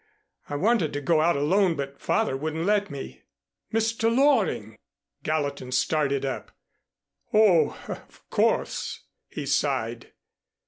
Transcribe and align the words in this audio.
I 0.49 0.55
wanted 0.55 0.93
to 0.93 0.99
go 1.01 1.21
out 1.21 1.37
alone, 1.37 1.75
but 1.75 2.01
father 2.01 2.35
wouldn't 2.35 2.65
let 2.65 2.89
me" 2.89 3.21
"Mr. 3.71 4.09
Loring!" 4.09 4.79
Gallatin 5.21 5.71
started 5.71 6.25
up. 6.25 6.49
"Oh, 7.31 7.79
of 7.87 8.27
course!" 8.31 9.03
he 9.29 9.45
sighed. 9.45 10.13